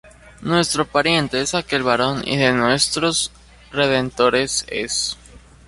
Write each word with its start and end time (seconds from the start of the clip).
Nuestro 0.41 0.87
pariente 0.87 1.41
es 1.41 1.53
aquel 1.53 1.83
varón, 1.83 2.23
y 2.25 2.35
de 2.35 2.51
nuestros 2.53 3.31
redentores 3.71 4.65
es. 4.67 5.15